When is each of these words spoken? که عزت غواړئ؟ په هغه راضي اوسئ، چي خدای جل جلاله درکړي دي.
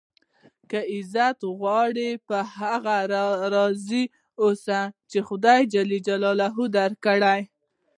که 0.69 0.79
عزت 0.95 1.39
غواړئ؟ 1.59 2.09
په 2.27 2.37
هغه 2.57 2.97
راضي 3.55 4.03
اوسئ، 4.41 4.81
چي 5.11 5.19
خدای 5.27 5.61
جل 5.73 5.89
جلاله 6.07 6.47
درکړي 6.77 7.19
دي. 7.25 7.41